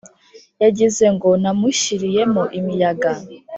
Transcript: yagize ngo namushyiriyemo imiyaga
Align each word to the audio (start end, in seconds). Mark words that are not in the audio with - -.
yagize 0.63 1.05
ngo 1.15 1.29
namushyiriyemo 1.41 2.43
imiyaga 2.59 3.11